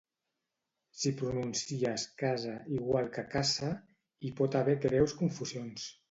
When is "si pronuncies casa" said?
0.99-2.53